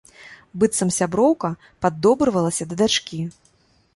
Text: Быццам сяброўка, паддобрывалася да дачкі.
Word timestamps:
Быццам 0.61 0.89
сяброўка, 0.99 1.51
паддобрывалася 1.85 2.63
да 2.71 2.75
дачкі. 2.83 3.23